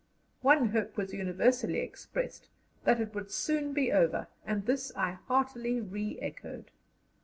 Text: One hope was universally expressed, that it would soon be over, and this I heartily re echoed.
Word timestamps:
One 0.41 0.69
hope 0.69 0.97
was 0.97 1.13
universally 1.13 1.77
expressed, 1.77 2.49
that 2.85 2.99
it 2.99 3.13
would 3.13 3.29
soon 3.29 3.71
be 3.71 3.91
over, 3.91 4.29
and 4.43 4.65
this 4.65 4.91
I 4.95 5.11
heartily 5.27 5.79
re 5.79 6.17
echoed. 6.19 6.71